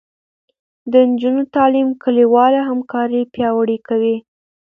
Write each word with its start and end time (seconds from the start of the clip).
د 0.91 0.93
نجونو 1.09 1.41
تعلیم 1.55 1.89
کلیواله 2.03 2.59
همکاري 2.69 3.21
پیاوړې 3.33 3.77
کوي. 3.87 4.17